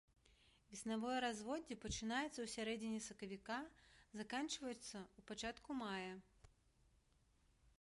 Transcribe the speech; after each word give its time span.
Веснавое 0.71 1.17
разводдзе 1.25 1.75
пачынаецца 1.83 2.23
ў 2.43 2.47
сярэдзіне 2.53 2.99
сакавіка, 3.09 3.59
заканчваецца 4.21 4.75
ў 4.77 5.25
пачатку 5.29 5.69
мая. 5.83 6.13